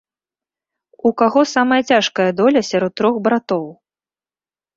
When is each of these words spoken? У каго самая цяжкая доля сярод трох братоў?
У 1.09 1.11
каго 1.21 1.43
самая 1.55 1.79
цяжкая 1.89 2.25
доля 2.41 2.65
сярод 2.71 2.93
трох 3.03 3.15
братоў? 3.29 3.69